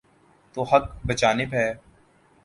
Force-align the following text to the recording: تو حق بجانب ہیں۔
تو 0.53 0.63
حق 0.63 0.89
بجانب 1.07 1.53
ہیں۔ 1.53 1.73